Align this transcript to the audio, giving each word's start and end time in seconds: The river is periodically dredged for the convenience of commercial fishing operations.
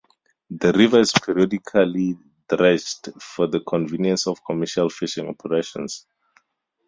The 0.49 0.71
river 0.73 1.01
is 1.01 1.13
periodically 1.13 2.17
dredged 2.49 3.09
for 3.21 3.45
the 3.45 3.59
convenience 3.59 4.25
of 4.25 4.43
commercial 4.43 4.89
fishing 4.89 5.27
operations. 5.27 6.07